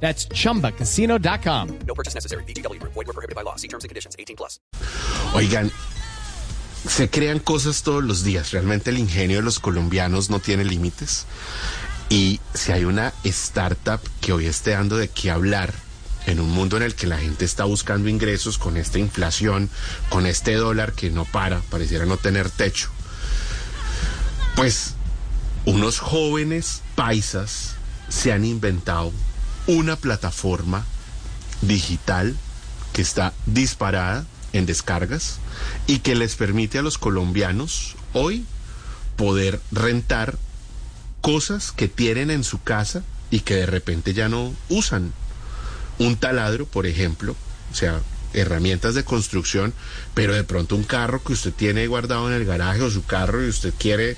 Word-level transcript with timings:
That's 0.00 0.28
chumbacasino.com. 0.28 1.78
No 1.86 1.94
purchase 1.94 2.14
necessary. 2.14 2.44
BGW. 2.44 2.80
Void 2.82 3.06
were 3.06 3.12
prohibited 3.12 3.34
by 3.34 3.42
law. 3.42 3.56
See 3.56 3.68
terms 3.68 3.84
and 3.84 3.88
conditions. 3.88 4.14
18 4.18 4.36
plus. 4.36 4.60
Oigan, 5.34 5.72
se 6.88 7.08
crean 7.10 7.40
cosas 7.40 7.82
todos 7.82 8.04
los 8.04 8.22
días. 8.22 8.52
Realmente 8.52 8.90
el 8.90 8.98
ingenio 8.98 9.38
de 9.38 9.42
los 9.42 9.58
colombianos 9.58 10.30
no 10.30 10.38
tiene 10.38 10.64
límites. 10.64 11.26
Y 12.08 12.40
si 12.54 12.72
hay 12.72 12.84
una 12.84 13.12
startup 13.24 14.00
que 14.20 14.32
hoy 14.32 14.46
esté 14.46 14.72
dando 14.72 14.96
de 14.96 15.08
qué 15.08 15.30
hablar 15.30 15.72
en 16.26 16.40
un 16.40 16.50
mundo 16.50 16.76
en 16.76 16.82
el 16.82 16.94
que 16.94 17.06
la 17.06 17.18
gente 17.18 17.44
está 17.44 17.64
buscando 17.64 18.08
ingresos 18.08 18.58
con 18.58 18.76
esta 18.76 18.98
inflación, 18.98 19.70
con 20.08 20.26
este 20.26 20.54
dólar 20.54 20.92
que 20.92 21.10
no 21.10 21.24
para, 21.24 21.60
pareciera 21.60 22.06
no 22.06 22.16
tener 22.16 22.50
techo, 22.50 22.90
pues 24.54 24.94
unos 25.64 25.98
jóvenes 25.98 26.82
paisas 26.94 27.74
se 28.08 28.32
han 28.32 28.44
inventado 28.44 29.12
una 29.66 29.96
plataforma 29.96 30.84
digital 31.62 32.36
que 32.92 33.02
está 33.02 33.32
disparada 33.46 34.24
en 34.52 34.66
descargas 34.66 35.38
y 35.86 35.98
que 35.98 36.14
les 36.14 36.34
permite 36.36 36.78
a 36.78 36.82
los 36.82 36.98
colombianos 36.98 37.96
hoy 38.12 38.44
poder 39.16 39.60
rentar 39.72 40.38
cosas 41.20 41.72
que 41.72 41.88
tienen 41.88 42.30
en 42.30 42.44
su 42.44 42.62
casa 42.62 43.02
y 43.30 43.40
que 43.40 43.54
de 43.54 43.66
repente 43.66 44.14
ya 44.14 44.28
no 44.28 44.54
usan. 44.68 45.12
Un 45.98 46.16
taladro, 46.16 46.66
por 46.66 46.86
ejemplo, 46.86 47.34
o 47.72 47.74
sea, 47.74 48.00
herramientas 48.34 48.94
de 48.94 49.04
construcción, 49.04 49.72
pero 50.14 50.34
de 50.34 50.44
pronto 50.44 50.76
un 50.76 50.84
carro 50.84 51.22
que 51.24 51.32
usted 51.32 51.52
tiene 51.52 51.86
guardado 51.86 52.28
en 52.28 52.34
el 52.34 52.44
garaje 52.44 52.82
o 52.82 52.90
su 52.90 53.04
carro 53.04 53.44
y 53.44 53.48
usted 53.48 53.72
quiere 53.78 54.16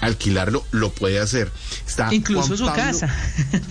alquilarlo, 0.00 0.66
lo 0.72 0.90
puede 0.92 1.20
hacer. 1.20 1.50
Está 1.86 2.12
Incluso 2.12 2.48
Juan 2.48 2.58
su 2.58 2.66
Pablo- 2.66 2.82
casa. 2.82 3.14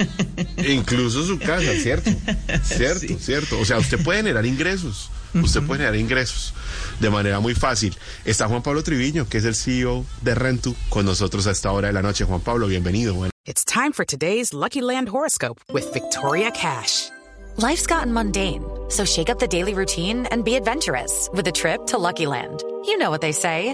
Incluso 0.68 1.26
su 1.26 1.40
casa, 1.40 1.74
¿cierto? 1.82 2.12
Cierto, 2.64 3.00
Sí. 3.08 3.18
cierto. 3.20 3.60
O 3.60 3.66
sea, 3.66 3.78
usted 3.78 4.04
puede 4.04 4.20
generar 4.20 4.46
ingresos. 4.46 5.10
Usted 5.34 5.62
puede 5.62 5.80
generar 5.80 5.96
ingresos 5.96 6.54
de 7.00 7.10
manera 7.10 7.40
muy 7.40 7.56
fácil. 7.56 7.96
Está 8.26 8.48
Juan 8.48 8.62
Pablo 8.62 8.84
Triviño, 8.84 9.28
que 9.30 9.38
es 9.38 9.46
el 9.46 9.56
CEO 9.56 10.06
de 10.22 10.36
Rentu, 10.36 10.76
con 10.90 11.06
nosotros 11.06 11.48
a 11.48 11.52
esta 11.52 11.72
hora 11.72 11.88
de 11.88 11.94
la 11.94 12.02
noche. 12.02 12.26
Juan 12.26 12.42
Pablo, 12.42 12.68
bienvenido. 12.68 13.14
Bueno, 13.14 13.32
It's 13.46 13.64
time 13.66 13.92
for 13.94 14.06
today's 14.06 14.54
Lucky 14.54 14.82
Land 14.82 15.10
horoscope 15.10 15.60
with 15.74 15.92
Victoria 15.94 16.52
Cash. 16.52 17.10
Life's 17.58 17.86
gotten 17.88 18.14
mundane, 18.14 18.64
so 18.90 19.04
shake 19.04 19.30
up 19.30 19.40
the 19.40 19.48
daily 19.48 19.74
routine 19.74 20.26
and 20.32 20.44
be 20.44 20.56
adventurous 20.56 21.30
with 21.34 21.48
a 21.48 21.52
trip 21.52 21.86
to 21.88 21.98
Lucky 21.98 22.26
Land. 22.28 22.62
You 22.86 22.98
know 22.98 23.10
what 23.10 23.22
they 23.22 23.32
say. 23.34 23.74